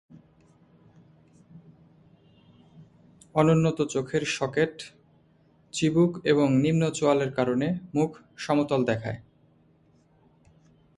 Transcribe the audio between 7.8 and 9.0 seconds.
মুখ সমতল